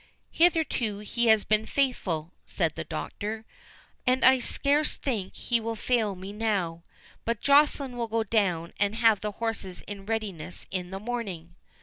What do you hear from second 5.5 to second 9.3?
will fail me now. But Joceline will go down and have